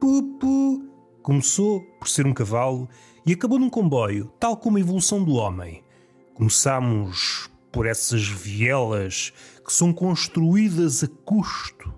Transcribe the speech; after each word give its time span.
Pupu 0.00 0.88
começou 1.22 1.80
por 1.98 2.08
ser 2.08 2.26
um 2.26 2.32
cavalo 2.32 2.88
e 3.26 3.32
acabou 3.32 3.58
num 3.58 3.68
comboio, 3.68 4.32
tal 4.38 4.56
como 4.56 4.76
a 4.76 4.80
evolução 4.80 5.24
do 5.24 5.32
homem. 5.32 5.82
Começamos 6.34 7.50
por 7.72 7.84
essas 7.84 8.26
vielas 8.26 9.32
que 9.64 9.72
são 9.72 9.92
construídas 9.92 11.02
a 11.02 11.08
custo, 11.24 11.92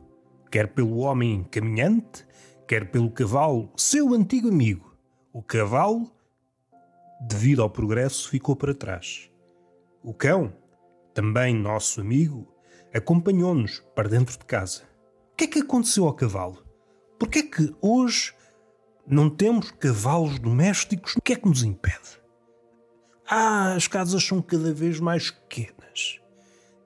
quer 0.50 0.72
pelo 0.72 0.98
homem 0.98 1.44
caminhante, 1.50 2.26
quer 2.66 2.90
pelo 2.90 3.10
cavalo, 3.10 3.70
seu 3.76 4.14
antigo 4.14 4.48
amigo. 4.48 4.96
O 5.32 5.42
cavalo, 5.42 6.10
devido 7.20 7.62
ao 7.62 7.68
progresso, 7.68 8.30
ficou 8.30 8.56
para 8.56 8.74
trás. 8.74 9.30
O 10.02 10.14
cão, 10.14 10.52
também 11.12 11.54
nosso 11.54 12.00
amigo, 12.00 12.48
acompanhou-nos 12.94 13.80
para 13.94 14.08
dentro 14.08 14.38
de 14.38 14.44
casa. 14.46 14.84
O 15.32 15.36
que 15.36 15.44
é 15.44 15.46
que 15.46 15.58
aconteceu 15.60 16.06
ao 16.06 16.14
cavalo? 16.14 16.69
Por 17.20 17.28
que 17.28 17.40
é 17.40 17.42
que 17.42 17.76
hoje 17.82 18.32
não 19.06 19.28
temos 19.28 19.70
cavalos 19.72 20.38
domésticos? 20.38 21.16
O 21.16 21.20
que 21.20 21.34
é 21.34 21.36
que 21.36 21.46
nos 21.46 21.62
impede? 21.62 22.18
Ah, 23.28 23.74
as 23.74 23.86
casas 23.86 24.24
são 24.24 24.40
cada 24.40 24.72
vez 24.72 24.98
mais 24.98 25.30
pequenas. 25.30 26.18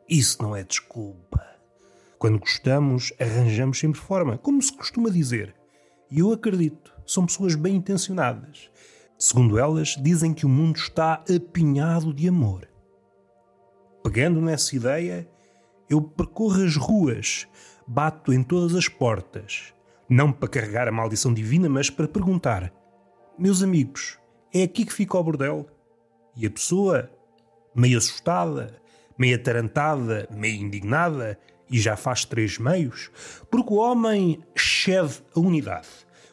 Isso 0.08 0.42
não 0.42 0.56
é 0.56 0.64
desculpa. 0.64 1.40
Quando 2.18 2.40
gostamos, 2.40 3.12
arranjamos 3.20 3.78
sempre 3.78 4.00
forma, 4.00 4.36
como 4.36 4.60
se 4.60 4.76
costuma 4.76 5.08
dizer. 5.08 5.54
E 6.10 6.18
eu 6.18 6.32
acredito, 6.32 6.92
são 7.06 7.26
pessoas 7.26 7.54
bem 7.54 7.76
intencionadas. 7.76 8.68
Segundo 9.16 9.56
elas, 9.56 9.90
dizem 10.02 10.34
que 10.34 10.44
o 10.44 10.48
mundo 10.48 10.78
está 10.78 11.22
apinhado 11.32 12.12
de 12.12 12.26
amor. 12.26 12.68
Pegando 14.02 14.40
nessa 14.40 14.74
ideia, 14.74 15.28
eu 15.88 16.02
percorro 16.02 16.60
as 16.64 16.74
ruas, 16.74 17.46
bato 17.86 18.32
em 18.32 18.42
todas 18.42 18.74
as 18.74 18.88
portas, 18.88 19.73
não 20.08 20.32
para 20.32 20.48
carregar 20.48 20.88
a 20.88 20.92
maldição 20.92 21.32
divina, 21.32 21.68
mas 21.68 21.90
para 21.90 22.08
perguntar: 22.08 22.72
Meus 23.38 23.62
amigos, 23.62 24.18
é 24.52 24.62
aqui 24.62 24.84
que 24.84 24.92
fica 24.92 25.18
o 25.18 25.22
bordel? 25.22 25.66
E 26.36 26.46
a 26.46 26.50
pessoa, 26.50 27.10
meio 27.74 27.98
assustada, 27.98 28.80
meio 29.18 29.36
atarantada, 29.36 30.28
meio 30.30 30.60
indignada, 30.60 31.38
e 31.70 31.78
já 31.78 31.96
faz 31.96 32.24
três 32.24 32.58
meios, 32.58 33.10
porque 33.50 33.72
o 33.72 33.76
homem 33.76 34.44
excede 34.54 35.22
a 35.34 35.40
unidade. 35.40 35.88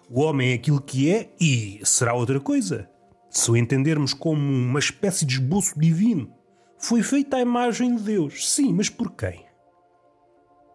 O 0.09 0.21
homem 0.21 0.51
é 0.51 0.55
aquilo 0.55 0.81
que 0.81 1.11
é 1.11 1.33
e 1.39 1.79
será 1.83 2.13
outra 2.13 2.39
coisa. 2.39 2.89
Se 3.29 3.49
o 3.49 3.55
entendermos 3.55 4.13
como 4.13 4.41
uma 4.41 4.79
espécie 4.79 5.25
de 5.25 5.35
esboço 5.35 5.79
divino, 5.79 6.33
foi 6.77 7.01
feita 7.01 7.37
à 7.37 7.39
imagem 7.39 7.95
de 7.95 8.03
Deus. 8.03 8.51
Sim, 8.51 8.73
mas 8.73 8.89
por 8.89 9.11
quem? 9.11 9.45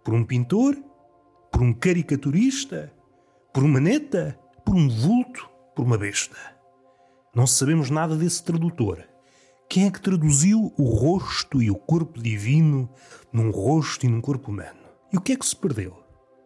Por 0.02 0.14
um 0.14 0.24
pintor? 0.24 0.76
Por 1.56 1.62
um 1.62 1.72
caricaturista? 1.72 2.92
Por 3.50 3.64
uma 3.64 3.80
neta? 3.80 4.38
Por 4.62 4.74
um 4.74 4.90
vulto? 4.90 5.48
Por 5.74 5.86
uma 5.86 5.96
besta? 5.96 6.36
Não 7.34 7.46
sabemos 7.46 7.88
nada 7.88 8.14
desse 8.14 8.44
tradutor. 8.44 9.02
Quem 9.66 9.86
é 9.86 9.90
que 9.90 10.02
traduziu 10.02 10.70
o 10.76 10.84
rosto 10.84 11.62
e 11.62 11.70
o 11.70 11.74
corpo 11.74 12.20
divino 12.20 12.90
num 13.32 13.50
rosto 13.50 14.04
e 14.04 14.08
num 14.10 14.20
corpo 14.20 14.50
humano? 14.50 14.78
E 15.10 15.16
o 15.16 15.20
que 15.22 15.32
é 15.32 15.36
que 15.36 15.46
se 15.46 15.56
perdeu? 15.56 15.96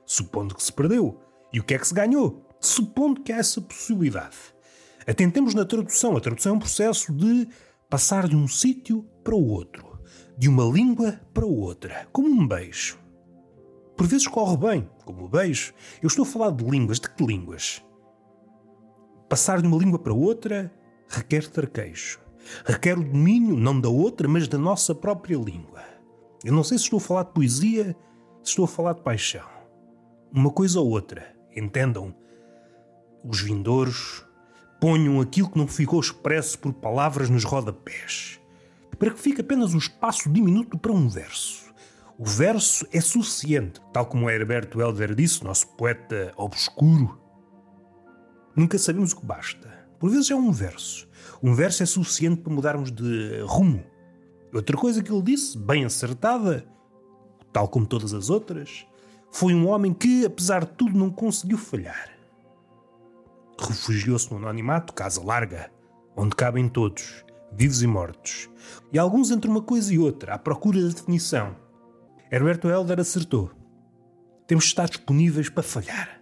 Supondo 0.06 0.54
que 0.54 0.62
se 0.62 0.72
perdeu. 0.72 1.20
E 1.52 1.58
o 1.58 1.64
que 1.64 1.74
é 1.74 1.78
que 1.80 1.88
se 1.88 1.94
ganhou? 1.94 2.46
Supondo 2.60 3.20
que 3.20 3.32
há 3.32 3.38
essa 3.38 3.60
possibilidade. 3.60 4.36
Atentemos 5.04 5.54
na 5.54 5.64
tradução. 5.64 6.16
A 6.16 6.20
tradução 6.20 6.52
é 6.52 6.54
um 6.54 6.60
processo 6.60 7.12
de 7.12 7.48
passar 7.88 8.28
de 8.28 8.36
um 8.36 8.46
sítio 8.46 9.04
para 9.24 9.34
o 9.34 9.44
outro, 9.44 9.98
de 10.38 10.48
uma 10.48 10.62
língua 10.62 11.20
para 11.34 11.44
outra, 11.44 12.06
como 12.12 12.28
um 12.28 12.46
beijo. 12.46 12.99
Por 14.00 14.06
vezes 14.06 14.26
corre 14.26 14.56
bem, 14.56 14.88
como 15.04 15.26
o 15.26 15.28
beijo. 15.28 15.74
Eu 16.00 16.06
estou 16.06 16.22
a 16.22 16.26
falar 16.26 16.52
de 16.52 16.64
línguas. 16.64 16.98
De 16.98 17.10
que 17.10 17.22
línguas? 17.22 17.84
Passar 19.28 19.60
de 19.60 19.68
uma 19.68 19.76
língua 19.76 19.98
para 19.98 20.14
outra 20.14 20.72
requer 21.06 21.46
traquejo 21.46 22.18
requer 22.64 22.98
o 22.98 23.04
domínio 23.04 23.54
não 23.54 23.78
da 23.78 23.90
outra, 23.90 24.26
mas 24.26 24.48
da 24.48 24.56
nossa 24.56 24.94
própria 24.94 25.36
língua. 25.36 25.82
Eu 26.42 26.54
não 26.54 26.64
sei 26.64 26.78
se 26.78 26.84
estou 26.84 26.96
a 26.96 27.00
falar 27.00 27.24
de 27.24 27.32
poesia, 27.32 27.94
se 28.42 28.52
estou 28.52 28.64
a 28.64 28.68
falar 28.68 28.94
de 28.94 29.02
paixão. 29.02 29.46
Uma 30.32 30.50
coisa 30.50 30.80
ou 30.80 30.88
outra, 30.88 31.36
entendam. 31.54 32.14
Os 33.22 33.42
vindouros 33.42 34.24
ponham 34.80 35.20
aquilo 35.20 35.50
que 35.50 35.58
não 35.58 35.68
ficou 35.68 36.00
expresso 36.00 36.58
por 36.58 36.72
palavras 36.72 37.28
nos 37.28 37.44
rodapés, 37.44 38.40
para 38.98 39.10
que 39.10 39.20
fique 39.20 39.42
apenas 39.42 39.74
um 39.74 39.78
espaço 39.78 40.30
diminuto 40.30 40.78
para 40.78 40.90
um 40.90 41.06
verso. 41.06 41.69
O 42.20 42.24
verso 42.26 42.86
é 42.92 43.00
suficiente, 43.00 43.80
tal 43.94 44.04
como 44.04 44.28
Herberto 44.28 44.78
Helder 44.78 45.14
disse, 45.14 45.42
nosso 45.42 45.66
poeta 45.68 46.34
obscuro. 46.36 47.18
Nunca 48.54 48.76
sabemos 48.78 49.12
o 49.12 49.16
que 49.16 49.24
basta. 49.24 49.88
Por 49.98 50.10
vezes 50.10 50.30
é 50.30 50.34
um 50.34 50.52
verso. 50.52 51.08
Um 51.42 51.54
verso 51.54 51.82
é 51.82 51.86
suficiente 51.86 52.42
para 52.42 52.52
mudarmos 52.52 52.92
de 52.92 53.40
rumo. 53.46 53.82
Outra 54.52 54.76
coisa 54.76 55.02
que 55.02 55.10
ele 55.10 55.22
disse, 55.22 55.56
bem 55.56 55.86
acertada, 55.86 56.68
tal 57.54 57.66
como 57.68 57.86
todas 57.86 58.12
as 58.12 58.28
outras, 58.28 58.86
foi 59.32 59.54
um 59.54 59.66
homem 59.66 59.94
que, 59.94 60.26
apesar 60.26 60.66
de 60.66 60.72
tudo, 60.72 60.98
não 60.98 61.08
conseguiu 61.08 61.56
falhar. 61.56 62.10
Refugiou-se 63.58 64.30
no 64.30 64.36
anonimato, 64.36 64.92
casa 64.92 65.24
larga, 65.24 65.72
onde 66.14 66.36
cabem 66.36 66.68
todos, 66.68 67.24
vivos 67.50 67.82
e 67.82 67.86
mortos, 67.86 68.50
e 68.92 68.98
alguns 68.98 69.30
entre 69.30 69.50
uma 69.50 69.62
coisa 69.62 69.94
e 69.94 69.98
outra, 69.98 70.34
à 70.34 70.38
procura 70.38 70.82
da 70.82 70.88
definição. 70.88 71.69
Herberto 72.30 72.68
Helder 72.68 73.00
acertou. 73.00 73.50
Temos 74.46 74.64
de 74.64 74.70
estar 74.70 74.88
disponíveis 74.88 75.48
para 75.48 75.62
falhar 75.62 76.20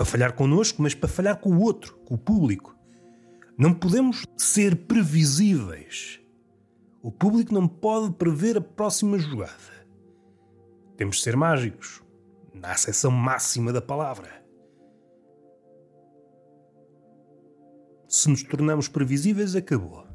para 0.00 0.06
falhar 0.06 0.32
connosco, 0.32 0.80
mas 0.80 0.94
para 0.94 1.10
falhar 1.10 1.36
com 1.40 1.50
o 1.50 1.60
outro, 1.60 1.94
com 2.06 2.14
o 2.14 2.18
público. 2.18 2.74
Não 3.58 3.74
podemos 3.74 4.24
ser 4.34 4.74
previsíveis. 4.86 6.18
O 7.02 7.12
público 7.12 7.52
não 7.52 7.68
pode 7.68 8.14
prever 8.14 8.56
a 8.56 8.62
próxima 8.62 9.18
jogada. 9.18 9.52
Temos 10.96 11.16
de 11.16 11.22
ser 11.22 11.36
mágicos, 11.36 12.02
na 12.54 12.72
acessão 12.72 13.10
máxima 13.10 13.74
da 13.74 13.82
palavra. 13.82 14.42
Se 18.08 18.30
nos 18.30 18.42
tornamos 18.42 18.88
previsíveis, 18.88 19.54
acabou. 19.54 20.06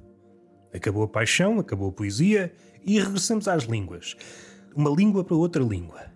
Acabou 0.73 1.03
a 1.03 1.07
paixão, 1.07 1.59
acabou 1.59 1.89
a 1.89 1.93
poesia 1.93 2.55
e 2.83 2.99
regressamos 2.99 3.47
às 3.47 3.65
línguas. 3.65 4.17
Uma 4.75 4.89
língua 4.89 5.23
para 5.23 5.35
outra 5.35 5.63
língua. 5.63 6.11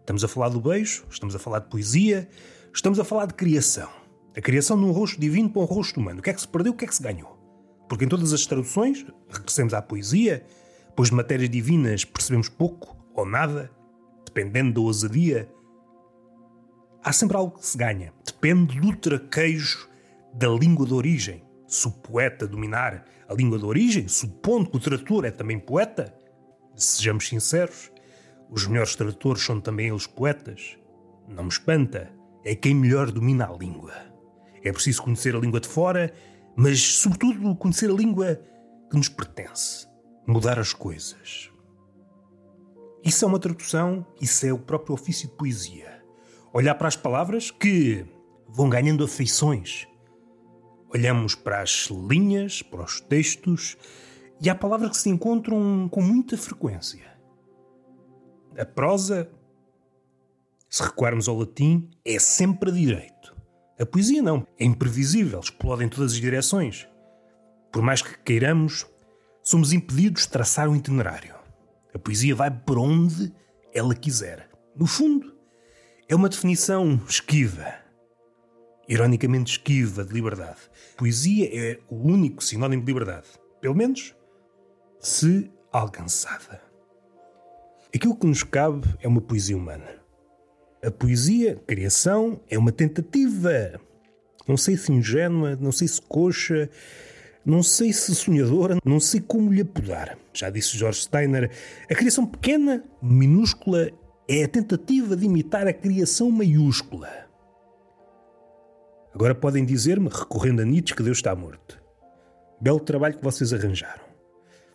Estamos 0.00 0.24
a 0.24 0.28
falar 0.28 0.48
do 0.48 0.60
beijo, 0.60 1.04
estamos 1.10 1.34
a 1.34 1.38
falar 1.38 1.60
de 1.60 1.68
poesia, 1.68 2.28
Estamos 2.74 2.98
a 2.98 3.04
falar 3.04 3.26
de 3.26 3.34
criação. 3.34 3.90
A 4.34 4.40
criação 4.40 4.78
de 4.78 4.84
um 4.84 4.92
rosto 4.92 5.20
divino 5.20 5.50
para 5.50 5.60
um 5.60 5.66
rosto 5.66 6.00
humano. 6.00 6.20
O 6.20 6.22
que 6.22 6.30
é 6.30 6.32
que 6.32 6.40
se 6.40 6.48
perdeu, 6.48 6.72
o 6.72 6.76
que 6.76 6.86
é 6.86 6.88
que 6.88 6.94
se 6.94 7.02
ganhou? 7.02 7.38
Porque 7.86 8.06
em 8.06 8.08
todas 8.08 8.32
as 8.32 8.46
traduções, 8.46 9.04
regressemos 9.28 9.74
à 9.74 9.82
poesia, 9.82 10.42
pois 10.96 11.10
de 11.10 11.14
matérias 11.14 11.50
divinas 11.50 12.06
percebemos 12.06 12.48
pouco 12.48 12.96
ou 13.14 13.26
nada, 13.26 13.70
dependendo 14.24 14.72
da 14.72 14.80
ousadia. 14.80 15.50
Há 17.04 17.12
sempre 17.12 17.36
algo 17.36 17.58
que 17.58 17.66
se 17.66 17.76
ganha. 17.76 18.14
Depende 18.24 18.80
do 18.80 18.96
traquejo 18.96 19.86
da 20.32 20.48
língua 20.48 20.86
de 20.86 20.94
origem. 20.94 21.44
Se 21.66 21.86
o 21.86 21.90
poeta 21.90 22.46
dominar 22.46 23.04
a 23.28 23.34
língua 23.34 23.58
de 23.58 23.66
origem, 23.66 24.08
supondo 24.08 24.70
que 24.70 24.78
o 24.78 24.80
tradutor 24.80 25.26
é 25.26 25.30
também 25.30 25.58
poeta, 25.58 26.14
sejamos 26.76 27.28
sinceros, 27.28 27.90
os 28.50 28.66
melhores 28.66 28.94
tradutores 28.94 29.42
são 29.42 29.60
também 29.60 29.88
eles 29.88 30.06
poetas. 30.06 30.76
Não 31.28 31.44
me 31.44 31.48
espanta 31.48 32.12
é 32.44 32.54
quem 32.54 32.74
melhor 32.74 33.10
domina 33.10 33.46
a 33.46 33.56
língua. 33.56 33.94
É 34.62 34.72
preciso 34.72 35.02
conhecer 35.02 35.34
a 35.34 35.38
língua 35.38 35.60
de 35.60 35.68
fora, 35.68 36.12
mas, 36.56 36.80
sobretudo, 36.80 37.54
conhecer 37.56 37.90
a 37.90 37.94
língua 37.94 38.40
que 38.90 38.96
nos 38.96 39.08
pertence. 39.08 39.86
Mudar 40.26 40.58
as 40.58 40.72
coisas. 40.72 41.50
Isso 43.04 43.24
é 43.24 43.28
uma 43.28 43.38
tradução, 43.38 44.06
isso 44.20 44.46
é 44.46 44.52
o 44.52 44.58
próprio 44.58 44.94
ofício 44.94 45.28
de 45.28 45.34
poesia. 45.34 46.02
Olhar 46.52 46.74
para 46.74 46.88
as 46.88 46.96
palavras 46.96 47.50
que 47.50 48.04
vão 48.48 48.68
ganhando 48.68 49.04
afeições. 49.04 49.88
Olhamos 50.94 51.34
para 51.34 51.62
as 51.62 51.88
linhas, 51.90 52.60
para 52.62 52.84
os 52.84 53.00
textos, 53.00 53.76
e 54.42 54.50
há 54.50 54.54
palavras 54.54 54.90
que 54.90 54.96
se 54.96 55.08
encontram 55.08 55.88
com 55.90 56.02
muita 56.02 56.36
frequência. 56.36 57.12
A 58.58 58.64
prosa 58.64 59.30
se 60.72 60.82
recuarmos 60.82 61.28
ao 61.28 61.38
latim, 61.38 61.86
é 62.02 62.18
sempre 62.18 62.70
a 62.70 62.72
direito. 62.72 63.36
A 63.78 63.84
poesia 63.84 64.22
não, 64.22 64.46
é 64.58 64.64
imprevisível, 64.64 65.38
explode 65.38 65.84
em 65.84 65.88
todas 65.90 66.12
as 66.12 66.18
direções. 66.18 66.88
Por 67.70 67.82
mais 67.82 68.00
que 68.00 68.16
queiramos, 68.20 68.86
somos 69.42 69.74
impedidos 69.74 70.22
de 70.22 70.30
traçar 70.30 70.70
um 70.70 70.74
itinerário. 70.74 71.34
A 71.94 71.98
poesia 71.98 72.34
vai 72.34 72.50
por 72.50 72.78
onde 72.78 73.30
ela 73.74 73.94
quiser. 73.94 74.48
No 74.74 74.86
fundo, 74.86 75.36
é 76.08 76.16
uma 76.16 76.30
definição 76.30 76.98
esquiva, 77.06 77.66
ironicamente 78.88 79.52
esquiva 79.52 80.02
de 80.06 80.14
liberdade. 80.14 80.60
Poesia 80.96 81.50
é 81.52 81.80
o 81.90 81.96
único 81.96 82.42
sinónimo 82.42 82.82
de 82.82 82.86
liberdade, 82.86 83.28
pelo 83.60 83.74
menos 83.74 84.14
se 85.02 85.50
alcançada. 85.72 86.62
Aquilo 87.94 88.16
que 88.16 88.26
nos 88.26 88.44
cabe 88.44 88.88
é 89.00 89.08
uma 89.08 89.20
poesia 89.20 89.56
humana 89.56 90.00
A 90.82 90.90
poesia, 90.90 91.60
a 91.60 91.66
criação, 91.66 92.40
é 92.48 92.56
uma 92.56 92.72
tentativa. 92.72 93.80
Não 94.48 94.56
sei 94.56 94.76
se 94.76 94.92
ingênua, 94.92 95.56
não 95.60 95.72
sei 95.72 95.88
se 95.88 96.00
coxa, 96.00 96.70
não 97.44 97.62
sei 97.62 97.92
se 97.92 98.14
sonhadora, 98.14 98.78
não 98.84 99.00
sei 99.00 99.20
como 99.20 99.52
lhe 99.52 99.60
apodar. 99.60 100.16
Já 100.32 100.48
disse 100.50 100.78
George 100.78 101.02
Steiner, 101.02 101.50
a 101.90 101.94
criação 101.94 102.24
pequena, 102.24 102.84
minúscula, 103.02 103.90
é 104.28 104.44
a 104.44 104.48
tentativa 104.48 105.16
de 105.16 105.26
imitar 105.26 105.66
a 105.66 105.72
criação 105.72 106.30
maiúscula. 106.30 107.10
Agora 109.12 109.34
podem 109.34 109.64
dizer-me, 109.64 110.08
recorrendo 110.08 110.62
a 110.62 110.64
Nietzsche, 110.64 110.94
que 110.94 111.02
Deus 111.02 111.18
está 111.18 111.34
morto. 111.34 111.82
Belo 112.60 112.80
trabalho 112.80 113.18
que 113.18 113.24
vocês 113.24 113.52
arranjaram. 113.52 114.11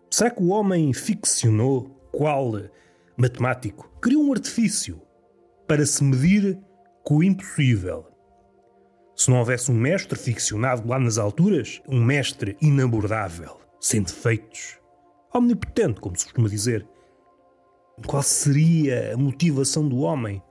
Será 0.09 0.29
que 0.29 0.41
o 0.41 0.49
homem 0.49 0.93
ficcionou, 0.93 1.89
qual 2.11 2.53
matemático, 3.17 3.91
criou 4.01 4.23
um 4.23 4.31
artifício 4.31 5.01
para 5.67 5.85
se 5.85 6.03
medir 6.03 6.59
com 7.03 7.17
o 7.17 7.23
impossível? 7.23 8.05
Se 9.15 9.29
não 9.29 9.39
houvesse 9.39 9.71
um 9.71 9.75
mestre 9.75 10.17
ficcionado 10.17 10.87
lá 10.87 10.99
nas 10.99 11.17
alturas, 11.17 11.81
um 11.87 12.03
mestre 12.03 12.55
inabordável, 12.61 13.59
sem 13.79 14.03
defeitos, 14.03 14.79
omnipotente, 15.33 15.99
como 15.99 16.15
se 16.15 16.25
costuma 16.25 16.47
dizer, 16.47 16.87
qual 18.05 18.21
seria 18.21 19.13
a 19.13 19.17
motivação 19.17 19.87
do 19.87 19.99
homem? 19.99 20.41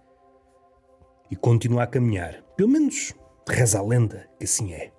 E 1.31 1.37
continua 1.37 1.85
a 1.85 1.87
caminhar. 1.87 2.43
Pelo 2.57 2.69
menos 2.69 3.15
reza 3.49 3.79
a 3.79 3.83
lenda 3.83 4.29
que 4.39 4.45
assim 4.45 4.73
é. 4.73 4.93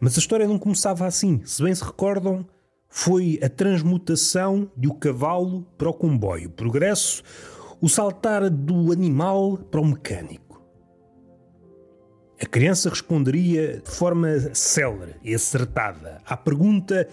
Mas 0.00 0.16
a 0.16 0.20
história 0.20 0.46
não 0.46 0.58
começava 0.58 1.06
assim. 1.06 1.42
Se 1.44 1.62
bem 1.62 1.74
se 1.74 1.84
recordam, 1.84 2.46
foi 2.88 3.38
a 3.42 3.48
transmutação 3.48 4.70
de 4.76 4.88
o 4.88 4.94
cavalo 4.94 5.62
para 5.76 5.88
o 5.88 5.94
comboio. 5.94 6.50
Progresso, 6.50 7.22
o 7.80 7.88
saltar 7.88 8.48
do 8.48 8.92
animal 8.92 9.58
para 9.58 9.80
o 9.80 9.84
mecânico. 9.84 10.46
A 12.40 12.46
criança 12.46 12.90
responderia 12.90 13.80
de 13.80 13.90
forma 13.90 14.28
célere 14.54 15.16
e 15.22 15.34
acertada 15.34 16.20
à 16.24 16.36
pergunta: 16.36 17.08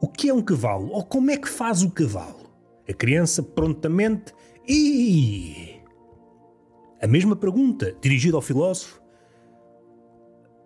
o 0.00 0.08
que 0.08 0.28
é 0.28 0.34
um 0.34 0.42
cavalo? 0.42 0.90
Ou 0.92 1.04
como 1.04 1.30
é 1.30 1.36
que 1.36 1.48
faz 1.48 1.82
o 1.82 1.90
cavalo? 1.90 2.50
A 2.88 2.92
criança 2.92 3.42
prontamente 3.42 4.32
e 4.66 5.80
a 7.00 7.06
mesma 7.06 7.36
pergunta 7.36 7.96
dirigida 8.00 8.36
ao 8.36 8.42
filósofo 8.42 9.00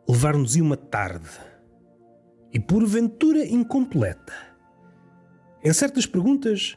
levar-nos 0.08 0.56
uma 0.56 0.76
tarde 0.76 1.30
e 2.52 2.60
porventura 2.60 3.46
incompleta. 3.46 4.32
Em 5.64 5.72
certas 5.72 6.06
perguntas, 6.06 6.76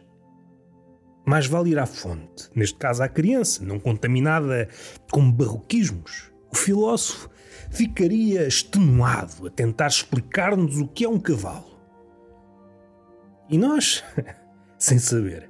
mais 1.25 1.47
vale 1.47 1.71
ir 1.71 1.79
à 1.79 1.85
fonte, 1.85 2.49
neste 2.55 2.77
caso 2.77 3.01
à 3.01 3.09
criança, 3.09 3.63
não 3.65 3.79
contaminada 3.79 4.69
com 5.11 5.29
barroquismos. 5.31 6.31
O 6.51 6.55
filósofo 6.55 7.29
ficaria 7.71 8.47
extenuado 8.47 9.47
a 9.47 9.49
tentar 9.49 9.87
explicar-nos 9.87 10.77
o 10.77 10.87
que 10.87 11.03
é 11.03 11.09
um 11.09 11.19
cavalo. 11.19 11.75
E 13.49 13.57
nós, 13.57 14.03
sem 14.77 14.99
saber, 14.99 15.49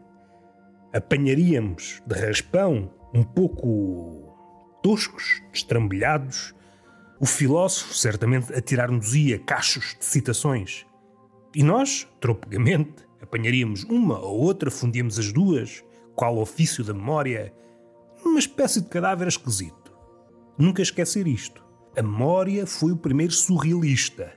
apanharíamos 0.94 2.02
de 2.08 2.16
raspão, 2.16 2.90
um 3.14 3.24
pouco 3.24 4.34
toscos, 4.82 5.42
destrambelhados, 5.52 6.55
o 7.20 7.26
filósofo 7.26 7.94
certamente 7.94 8.54
a 8.54 8.62
tirar-nos-ia 8.62 9.40
cachos 9.40 9.96
de 9.98 10.06
citações. 10.06 10.86
E 11.54 11.64
nós, 11.64 12.08
tropegamente, 12.20 13.06
apanharíamos 13.22 13.84
uma 13.84 14.20
ou 14.20 14.40
outra, 14.40 14.70
fundíamos 14.70 15.18
as 15.18 15.32
duas, 15.32 15.84
qual 16.14 16.38
ofício 16.38 16.84
da 16.84 16.94
memória, 16.94 17.54
uma 18.24 18.40
espécie 18.40 18.82
de 18.82 18.90
cadáver 18.90 19.28
esquisito. 19.28 19.94
Nunca 20.58 20.82
esquecer 20.82 21.28
isto. 21.28 21.64
A 21.98 22.02
memória 22.02 22.68
foi 22.68 22.92
o 22.92 22.98
primeiro 22.98 23.32
surrealista. 23.32 24.34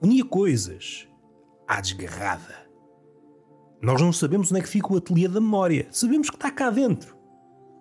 Unia 0.00 0.24
coisas 0.24 1.06
à 1.68 1.80
desgarrada. 1.80 2.66
Nós 3.82 4.00
não 4.00 4.12
sabemos 4.12 4.50
onde 4.50 4.60
é 4.60 4.62
que 4.62 4.68
fica 4.68 4.92
o 4.92 4.96
ateliê 4.96 5.28
da 5.28 5.40
memória. 5.40 5.88
Sabemos 5.90 6.30
que 6.30 6.36
está 6.36 6.50
cá 6.50 6.70
dentro. 6.70 7.19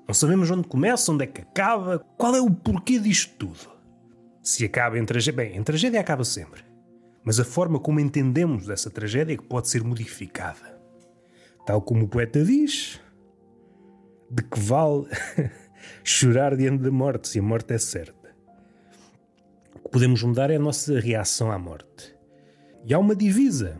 Não 0.09 0.13
sabemos 0.15 0.49
onde 0.49 0.67
começa, 0.67 1.11
onde 1.11 1.23
é 1.23 1.27
que 1.27 1.41
acaba, 1.41 1.99
qual 2.17 2.35
é 2.35 2.41
o 2.41 2.49
porquê 2.49 2.97
disto 2.97 3.31
tudo. 3.37 3.69
Se 4.41 4.65
acaba 4.65 4.97
em 4.97 5.05
tragédia. 5.05 5.43
Bem, 5.43 5.55
em 5.55 5.61
tragédia 5.61 5.99
acaba 5.99 6.23
sempre. 6.23 6.63
Mas 7.23 7.39
a 7.39 7.45
forma 7.45 7.79
como 7.79 7.99
entendemos 7.99 8.71
essa 8.71 8.89
tragédia 8.89 9.35
é 9.35 9.37
que 9.37 9.43
pode 9.43 9.69
ser 9.69 9.83
modificada. 9.83 10.81
Tal 11.63 11.79
como 11.79 12.05
o 12.05 12.07
poeta 12.07 12.43
diz, 12.43 12.99
de 14.31 14.41
que 14.41 14.59
vale 14.59 15.05
chorar 16.03 16.57
diante 16.57 16.81
da 16.81 16.91
morte, 16.91 17.27
se 17.27 17.37
a 17.37 17.43
morte 17.43 17.75
é 17.75 17.77
certa. 17.77 18.35
O 19.75 19.79
que 19.83 19.89
podemos 19.91 20.23
mudar 20.23 20.49
é 20.49 20.55
a 20.55 20.59
nossa 20.59 20.99
reação 20.99 21.51
à 21.51 21.59
morte. 21.59 22.17
E 22.83 22.95
há 22.95 22.97
uma 22.97 23.15
divisa 23.15 23.79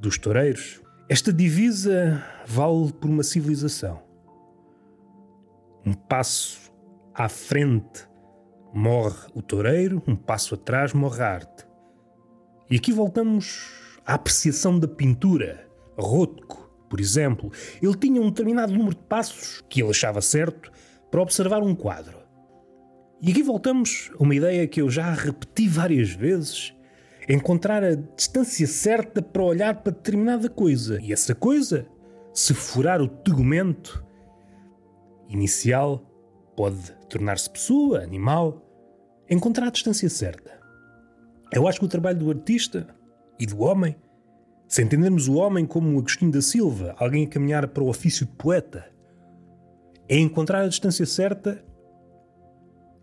dos 0.00 0.18
toureiros. 0.18 0.82
Esta 1.08 1.32
divisa 1.32 2.24
vale 2.44 2.92
por 2.94 3.08
uma 3.08 3.22
civilização 3.22 4.03
um 5.84 5.92
passo 5.92 6.72
à 7.14 7.28
frente 7.28 8.08
morre 8.72 9.28
o 9.34 9.40
toureiro, 9.40 10.02
um 10.06 10.16
passo 10.16 10.54
atrás 10.54 10.92
morre 10.92 11.22
a 11.22 11.30
arte. 11.30 11.66
E 12.70 12.76
aqui 12.76 12.92
voltamos 12.92 13.70
à 14.04 14.14
apreciação 14.14 14.78
da 14.78 14.88
pintura. 14.88 15.68
Rothko, 15.96 16.70
por 16.88 16.98
exemplo, 16.98 17.52
ele 17.80 17.94
tinha 17.96 18.20
um 18.20 18.30
determinado 18.30 18.72
número 18.72 18.96
de 18.96 19.02
passos 19.02 19.62
que 19.68 19.80
ele 19.80 19.90
achava 19.90 20.20
certo 20.20 20.72
para 21.10 21.22
observar 21.22 21.62
um 21.62 21.74
quadro. 21.74 22.18
E 23.22 23.30
aqui 23.30 23.42
voltamos 23.42 24.10
a 24.18 24.22
uma 24.22 24.34
ideia 24.34 24.66
que 24.66 24.80
eu 24.80 24.90
já 24.90 25.12
repeti 25.12 25.68
várias 25.68 26.10
vezes: 26.10 26.74
encontrar 27.28 27.84
a 27.84 27.94
distância 27.94 28.66
certa 28.66 29.22
para 29.22 29.42
olhar 29.42 29.82
para 29.82 29.92
determinada 29.92 30.48
coisa. 30.48 30.98
E 31.00 31.12
essa 31.12 31.34
coisa, 31.34 31.86
se 32.32 32.52
furar 32.52 33.00
o 33.00 33.08
tegumento, 33.08 34.04
inicial 35.28 36.04
pode 36.56 36.92
tornar-se 37.08 37.50
pessoa, 37.50 38.02
animal, 38.02 38.62
encontrar 39.28 39.66
a 39.66 39.70
distância 39.70 40.08
certa. 40.08 40.58
Eu 41.52 41.66
acho 41.68 41.78
que 41.78 41.84
o 41.84 41.88
trabalho 41.88 42.18
do 42.18 42.30
artista 42.30 42.88
e 43.38 43.46
do 43.46 43.60
homem, 43.60 43.96
se 44.68 44.82
entendermos 44.82 45.28
o 45.28 45.34
homem 45.34 45.66
como 45.66 45.98
Agostinho 45.98 46.32
da 46.32 46.42
Silva, 46.42 46.94
alguém 46.98 47.24
a 47.24 47.28
caminhar 47.28 47.68
para 47.68 47.82
o 47.82 47.88
ofício 47.88 48.26
de 48.26 48.32
poeta, 48.32 48.86
é 50.08 50.18
encontrar 50.18 50.62
a 50.62 50.68
distância 50.68 51.06
certa 51.06 51.64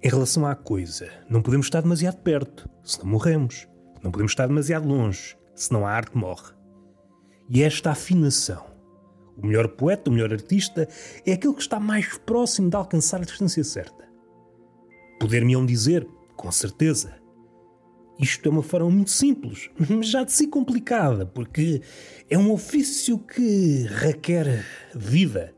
em 0.04 0.10
relação 0.10 0.46
à 0.46 0.56
coisa. 0.56 1.10
Não 1.30 1.42
podemos 1.42 1.68
estar 1.68 1.82
demasiado 1.82 2.18
perto, 2.18 2.70
senão 2.84 3.08
morremos. 3.08 3.68
Não 4.04 4.12
podemos 4.12 4.32
estar 4.32 4.48
demasiado 4.48 4.88
longe, 4.88 5.38
senão 5.56 5.86
a 5.86 5.92
arte 5.92 6.18
morre. 6.18 6.54
E 7.50 7.62
esta 7.62 7.92
afinação 7.92 8.71
o 9.38 9.46
melhor 9.46 9.68
poeta, 9.70 10.10
o 10.10 10.14
melhor 10.14 10.32
artista, 10.32 10.88
é 11.26 11.34
aquele 11.34 11.54
que 11.54 11.62
está 11.62 11.80
mais 11.80 12.18
próximo 12.20 12.70
de 12.70 12.76
alcançar 12.76 13.22
a 13.22 13.26
distância 13.26 13.64
certa. 13.64 14.10
Poder-me-ão 15.20 15.66
dizer, 15.66 16.08
com 16.36 16.52
certeza, 16.52 17.22
isto 18.20 18.48
é 18.48 18.52
uma 18.52 18.62
forma 18.64 18.90
muito 18.90 19.10
simples, 19.10 19.70
mas 19.90 20.10
já 20.10 20.24
de 20.24 20.32
si 20.32 20.48
complicada, 20.48 21.26
porque 21.26 21.82
é 22.30 22.38
um 22.38 22.52
ofício 22.52 23.18
que 23.18 23.84
requer 23.90 24.64
vida, 24.94 25.54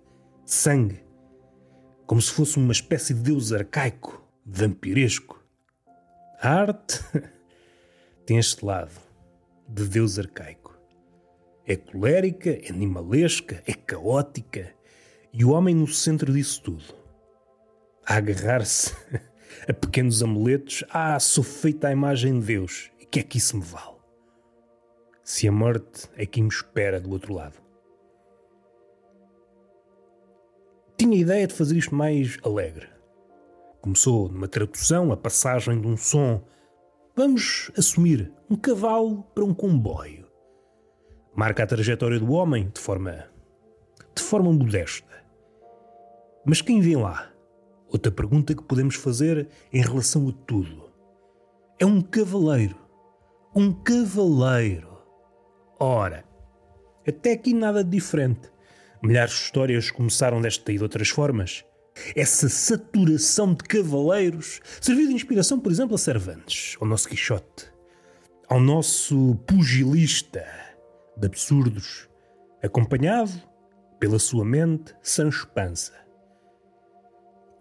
sangue, 0.45 1.03
como 2.05 2.21
se 2.21 2.31
fosse 2.31 2.57
uma 2.57 2.71
espécie 2.71 3.13
de 3.13 3.21
deus 3.21 3.51
arcaico, 3.51 4.25
vampiresco. 4.45 5.43
A 6.39 6.49
arte 6.49 7.03
tem 8.25 8.37
este 8.37 8.65
lado 8.65 8.91
de 9.67 9.85
deus 9.87 10.19
arcaico. 10.19 10.62
É 11.65 11.77
colérica, 11.77 12.49
é 12.49 12.69
animalesca, 12.69 13.63
é 13.65 13.73
caótica 13.73 14.73
e 15.31 15.45
o 15.45 15.51
homem 15.51 15.73
no 15.73 15.87
centro 15.87 16.33
disso 16.33 16.61
tudo. 16.61 16.83
A 18.05 18.17
agarrar-se 18.17 18.93
a 19.67 19.73
pequenos 19.73 20.21
amuletos, 20.21 20.83
ah, 20.89 21.17
sou 21.21 21.43
feita 21.43 21.87
à 21.87 21.91
imagem 21.93 22.37
de 22.37 22.45
Deus, 22.47 22.91
e 22.99 23.05
que 23.05 23.21
é 23.21 23.23
que 23.23 23.37
isso 23.37 23.55
me 23.55 23.63
vale? 23.63 23.95
Se 25.23 25.47
a 25.47 25.53
morte 25.53 26.09
é 26.17 26.25
quem 26.25 26.43
me 26.43 26.49
espera 26.49 26.99
do 26.99 27.11
outro 27.11 27.33
lado. 27.33 27.55
Tinha 30.97 31.15
a 31.15 31.21
ideia 31.21 31.47
de 31.47 31.53
fazer 31.53 31.77
isto 31.77 31.95
mais 31.95 32.37
alegre. 32.43 32.89
Começou 33.79 34.27
numa 34.27 34.49
tradução 34.49 35.13
a 35.13 35.17
passagem 35.17 35.79
de 35.79 35.87
um 35.87 35.95
som, 35.95 36.45
vamos 37.15 37.71
assumir, 37.77 38.33
um 38.49 38.57
cavalo 38.57 39.23
para 39.33 39.45
um 39.45 39.53
comboio 39.53 40.22
marca 41.35 41.63
a 41.63 41.67
trajetória 41.67 42.19
do 42.19 42.31
homem 42.31 42.69
de 42.73 42.79
forma 42.79 43.25
de 44.15 44.21
forma 44.21 44.51
modesta. 44.53 45.23
Mas 46.45 46.61
quem 46.61 46.79
vem 46.81 46.95
lá? 46.95 47.31
Outra 47.87 48.11
pergunta 48.11 48.53
que 48.53 48.63
podemos 48.63 48.95
fazer 48.95 49.47
em 49.71 49.81
relação 49.81 50.27
a 50.29 50.31
tudo. 50.45 50.91
É 51.79 51.85
um 51.85 52.01
cavaleiro. 52.01 52.77
Um 53.55 53.71
cavaleiro. 53.71 54.97
Ora, 55.79 56.23
até 57.07 57.33
aqui 57.33 57.53
nada 57.53 57.83
de 57.83 57.89
diferente. 57.89 58.51
Milhares 59.01 59.33
de 59.33 59.41
histórias 59.41 59.89
começaram 59.91 60.41
desta 60.41 60.71
e 60.71 60.77
de 60.77 60.83
outras 60.83 61.09
formas. 61.09 61.65
Essa 62.15 62.49
saturação 62.49 63.53
de 63.53 63.63
cavaleiros 63.63 64.59
serviu 64.81 65.07
de 65.07 65.13
inspiração, 65.13 65.59
por 65.59 65.71
exemplo, 65.71 65.95
a 65.95 65.97
Cervantes, 65.97 66.75
ao 66.79 66.87
nosso 66.87 67.07
Quixote, 67.07 67.71
ao 68.47 68.59
nosso 68.59 69.35
pugilista 69.47 70.62
de 71.17 71.27
absurdos, 71.27 72.09
acompanhado 72.61 73.31
pela 73.99 74.19
sua 74.19 74.43
mente 74.43 74.95
Sancho 75.01 75.47
Panza. 75.49 75.93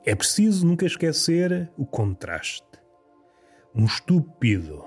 É 0.04 0.14
preciso 0.14 0.66
nunca 0.66 0.84
esquecer 0.84 1.70
o 1.76 1.86
contraste. 1.86 2.66
Um 3.74 3.84
estúpido, 3.84 4.84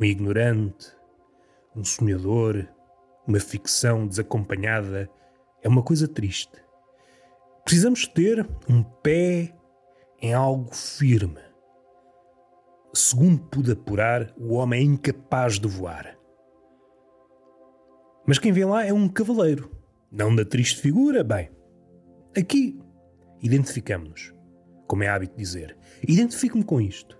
um 0.00 0.04
ignorante, 0.04 0.96
um 1.76 1.84
sonhador, 1.84 2.66
uma 3.26 3.38
ficção 3.38 4.06
desacompanhada 4.06 5.10
é 5.62 5.68
uma 5.68 5.82
coisa 5.82 6.08
triste. 6.08 6.64
Precisamos 7.64 8.06
ter 8.06 8.48
um 8.68 8.82
pé 8.82 9.54
em 10.20 10.32
algo 10.32 10.74
firme. 10.74 11.40
Segundo 12.92 13.42
pude 13.44 13.72
apurar, 13.72 14.34
o 14.36 14.54
homem 14.54 14.80
é 14.80 14.84
incapaz 14.84 15.58
de 15.58 15.68
voar. 15.68 16.16
Mas 18.30 18.38
quem 18.38 18.52
vem 18.52 18.64
lá 18.64 18.86
é 18.86 18.92
um 18.92 19.08
cavaleiro, 19.08 19.68
não 20.08 20.32
da 20.32 20.44
triste 20.44 20.80
figura, 20.80 21.24
bem. 21.24 21.50
Aqui 22.38 22.78
identificamos-nos, 23.42 24.32
como 24.86 25.02
é 25.02 25.08
hábito 25.08 25.36
dizer. 25.36 25.76
Identifico-me 26.06 26.62
com 26.62 26.80
isto. 26.80 27.18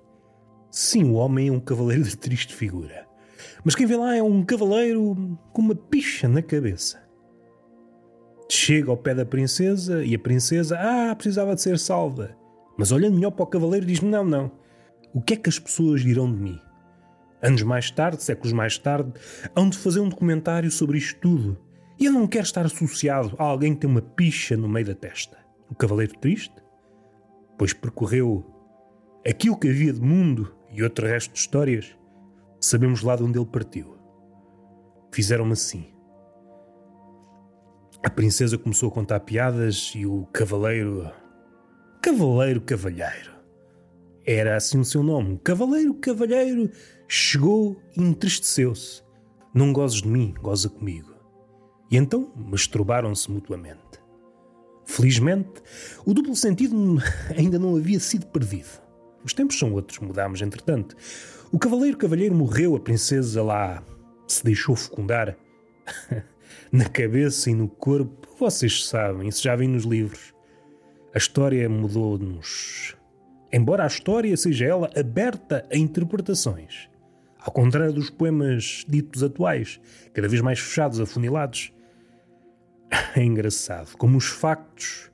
Sim, 0.70 1.10
o 1.10 1.14
homem 1.14 1.48
é 1.48 1.50
um 1.50 1.58
cavaleiro 1.58 2.04
de 2.04 2.16
triste 2.16 2.54
figura. 2.54 3.08
Mas 3.64 3.74
quem 3.74 3.88
vê 3.88 3.96
lá 3.96 4.14
é 4.14 4.22
um 4.22 4.44
cavaleiro 4.44 5.36
com 5.52 5.62
uma 5.62 5.74
picha 5.74 6.28
na 6.28 6.42
cabeça. 6.42 7.02
Chega 8.48 8.92
ao 8.92 8.96
pé 8.96 9.12
da 9.12 9.26
princesa 9.26 10.04
e 10.04 10.14
a 10.14 10.18
princesa, 10.20 10.78
ah, 10.78 11.12
precisava 11.16 11.56
de 11.56 11.60
ser 11.60 11.76
salva. 11.80 12.36
Mas 12.78 12.92
olhando 12.92 13.16
melhor 13.16 13.32
para 13.32 13.42
o 13.42 13.48
cavaleiro, 13.48 13.84
diz: 13.84 14.00
Não, 14.00 14.22
não. 14.22 14.52
O 15.12 15.20
que 15.20 15.34
é 15.34 15.36
que 15.36 15.48
as 15.48 15.58
pessoas 15.58 16.02
dirão 16.02 16.32
de 16.32 16.38
mim? 16.38 16.60
Anos 17.42 17.62
mais 17.62 17.90
tarde, 17.90 18.22
séculos 18.22 18.52
mais 18.52 18.76
tarde, 18.78 19.12
hão 19.54 19.68
de 19.68 19.78
fazer 19.78 20.00
um 20.00 20.08
documentário 20.08 20.70
sobre 20.70 20.98
isto 20.98 21.18
tudo. 21.20 21.58
E 21.98 22.06
eu 22.06 22.12
não 22.12 22.26
quero 22.26 22.44
estar 22.44 22.64
associado 22.64 23.34
a 23.38 23.44
alguém 23.44 23.74
que 23.74 23.80
tem 23.80 23.90
uma 23.90 24.02
picha 24.02 24.56
no 24.56 24.68
meio 24.68 24.86
da 24.86 24.94
testa. 24.94 25.38
O 25.70 25.74
cavaleiro 25.74 26.18
triste? 26.18 26.54
Pois 27.58 27.72
percorreu 27.72 28.44
aquilo 29.26 29.58
que 29.58 29.68
havia 29.68 29.92
de 29.92 30.00
mundo 30.00 30.54
e 30.72 30.82
outro 30.82 31.06
resto 31.06 31.32
de 31.32 31.38
histórias 31.38 31.94
Sabemos 32.60 33.02
lá 33.02 33.16
de 33.16 33.22
onde 33.22 33.38
ele 33.38 33.46
partiu. 33.46 33.96
Fizeram-me 35.10 35.52
assim. 35.52 35.86
A 38.04 38.10
princesa 38.10 38.58
começou 38.58 38.90
a 38.90 38.92
contar 38.92 39.20
piadas 39.20 39.92
e 39.96 40.04
o 40.04 40.26
cavaleiro. 40.26 41.10
Cavaleiro 42.02 42.60
Cavalheiro. 42.60 43.32
Era 44.26 44.56
assim 44.56 44.78
o 44.78 44.84
seu 44.84 45.02
nome. 45.02 45.40
Cavaleiro 45.42 45.94
Cavalheiro 45.94 46.70
chegou 47.12 47.76
e 47.96 48.00
entristeceu-se. 48.00 49.02
Não 49.52 49.72
gozes 49.72 50.00
de 50.00 50.06
mim, 50.06 50.32
goza 50.40 50.68
comigo. 50.68 51.12
E 51.90 51.96
então 51.96 52.32
masturbaram-se 52.36 53.28
mutuamente. 53.28 53.80
Felizmente, 54.86 55.60
o 56.06 56.14
duplo 56.14 56.36
sentido 56.36 57.02
ainda 57.36 57.58
não 57.58 57.76
havia 57.76 57.98
sido 57.98 58.26
perdido. 58.26 58.80
Os 59.24 59.34
tempos 59.34 59.58
são 59.58 59.72
outros, 59.72 59.98
mudámos 59.98 60.40
entretanto. 60.40 60.96
O 61.50 61.58
cavaleiro 61.58 61.98
cavalheiro 61.98 62.32
morreu, 62.32 62.76
a 62.76 62.80
princesa 62.80 63.42
lá 63.42 63.82
se 64.28 64.44
deixou 64.44 64.76
fecundar. 64.76 65.36
Na 66.70 66.88
cabeça 66.88 67.50
e 67.50 67.54
no 67.54 67.66
corpo, 67.66 68.28
vocês 68.38 68.86
sabem, 68.86 69.26
isso 69.26 69.42
já 69.42 69.56
vem 69.56 69.66
nos 69.66 69.82
livros. 69.82 70.32
A 71.12 71.18
história 71.18 71.68
mudou-nos. 71.68 72.94
Embora 73.52 73.82
a 73.82 73.88
história 73.88 74.36
seja 74.36 74.66
ela 74.66 74.88
aberta 74.96 75.66
a 75.72 75.76
interpretações. 75.76 76.88
Ao 77.40 77.50
contrário 77.50 77.92
dos 77.92 78.10
poemas 78.10 78.84
ditos 78.86 79.22
atuais, 79.22 79.80
cada 80.12 80.28
vez 80.28 80.42
mais 80.42 80.58
fechados, 80.58 81.00
afunilados. 81.00 81.72
É 83.16 83.22
engraçado 83.22 83.96
como 83.96 84.18
os 84.18 84.26
factos 84.26 85.10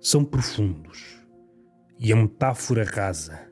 são 0.00 0.24
profundos 0.24 1.16
e 1.98 2.12
a 2.12 2.16
metáfora 2.16 2.84
rasa 2.84 3.50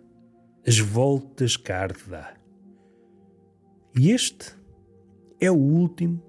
as 0.66 0.78
voltas 0.78 1.56
que 1.56 1.72
a 1.72 1.80
arte 1.80 2.08
dá. 2.08 2.34
E 3.96 4.10
este 4.10 4.52
é 5.40 5.50
o 5.50 5.56
último 5.56 6.22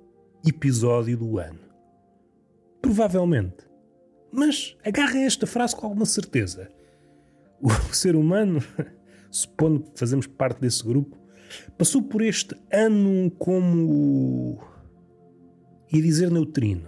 episódio 0.45 1.17
do 1.17 1.37
ano. 1.37 1.59
Provavelmente. 2.81 3.67
Mas 4.31 4.75
agarra 4.83 5.19
esta 5.19 5.45
frase 5.45 5.75
com 5.75 5.85
alguma 5.85 6.05
certeza. 6.05 6.69
O 7.61 7.69
ser 7.93 8.15
humano, 8.15 8.59
supondo 9.29 9.83
que 9.83 9.99
fazemos 9.99 10.27
parte 10.27 10.59
desse 10.59 10.83
grupo, 10.83 11.22
passou 11.77 12.01
por 12.01 12.21
este 12.21 12.55
ano 12.71 13.31
como. 13.31 14.59
ia 15.91 16.01
dizer 16.01 16.31
neutrino. 16.31 16.87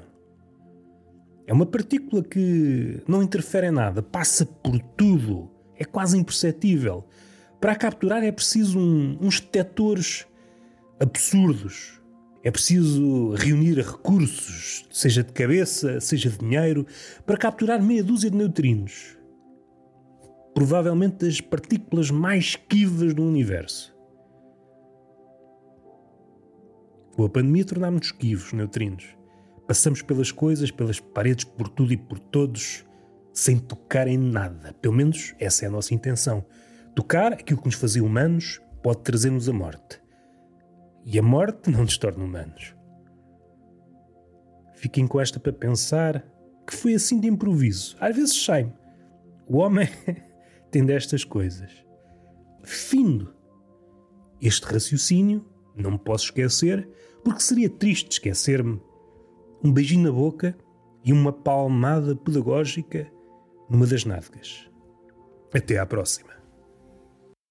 É 1.47 1.53
uma 1.53 1.65
partícula 1.65 2.23
que 2.23 3.01
não 3.07 3.21
interfere 3.21 3.67
em 3.67 3.71
nada, 3.71 4.01
passa 4.01 4.45
por 4.45 4.79
tudo, 4.97 5.51
é 5.77 5.85
quase 5.85 6.17
imperceptível. 6.17 7.05
Para 7.61 7.73
a 7.73 7.75
capturar 7.75 8.23
é 8.23 8.31
preciso 8.31 8.79
um, 8.79 9.17
uns 9.21 9.39
detectores 9.39 10.25
absurdos. 10.99 12.01
É 12.43 12.51
preciso 12.51 13.31
reunir 13.31 13.75
recursos, 13.77 14.85
seja 14.91 15.23
de 15.23 15.33
cabeça, 15.33 15.99
seja 15.99 16.29
de 16.29 16.37
dinheiro, 16.37 16.85
para 17.25 17.37
capturar 17.37 17.81
meia 17.81 18.03
dúzia 18.03 18.29
de 18.29 18.37
neutrinos. 18.37 19.17
Provavelmente 20.53 21.25
as 21.25 21.41
partículas 21.41 22.11
mais 22.11 22.45
esquivas 22.45 23.15
do 23.15 23.23
universo. 23.23 23.94
Com 27.15 27.23
a 27.23 27.29
pandemia 27.29 27.63
tornámos-nos 27.63 28.07
esquivos, 28.07 28.51
neutrinos. 28.51 29.15
Passamos 29.67 30.01
pelas 30.01 30.31
coisas, 30.31 30.69
pelas 30.69 30.99
paredes, 30.99 31.45
por 31.45 31.69
tudo 31.69 31.93
e 31.93 31.97
por 31.97 32.19
todos, 32.19 32.85
sem 33.33 33.57
tocar 33.57 34.07
em 34.07 34.17
nada. 34.17 34.73
Pelo 34.81 34.93
menos 34.93 35.33
essa 35.39 35.65
é 35.65 35.67
a 35.67 35.71
nossa 35.71 35.93
intenção. 35.93 36.45
Tocar 36.93 37.33
aquilo 37.33 37.59
que 37.59 37.67
nos 37.67 37.75
fazia 37.75 38.03
humanos 38.03 38.61
pode 38.83 38.99
trazer-nos 38.99 39.47
a 39.47 39.53
morte. 39.53 40.01
E 41.05 41.17
a 41.17 41.23
morte 41.23 41.71
não 41.71 41.83
nos 41.83 41.97
torna 41.97 42.23
humanos. 42.23 42.75
Fiquem 44.73 45.07
com 45.07 45.19
esta 45.19 45.39
para 45.39 45.53
pensar 45.53 46.23
que 46.67 46.75
foi 46.75 46.93
assim 46.93 47.19
de 47.19 47.27
improviso. 47.27 47.95
Às 47.99 48.15
vezes 48.15 48.43
sai-me. 48.43 48.73
O 49.47 49.57
homem 49.57 49.87
tem 50.69 50.85
destas 50.85 51.23
coisas. 51.23 51.71
Findo 52.63 53.33
este 54.41 54.65
raciocínio, 54.65 55.45
não 55.75 55.91
me 55.91 55.99
posso 55.99 56.25
esquecer, 56.25 56.87
porque 57.23 57.41
seria 57.41 57.69
triste 57.69 58.11
esquecer-me. 58.11 58.81
Um 59.63 59.71
beijinho 59.71 60.03
na 60.03 60.11
boca 60.11 60.55
e 61.03 61.11
uma 61.11 61.33
palmada 61.33 62.15
pedagógica 62.15 63.11
numa 63.69 63.87
das 63.87 64.05
nádegas. 64.05 64.69
Até 65.53 65.77
à 65.77 65.85
próxima. 65.85 66.44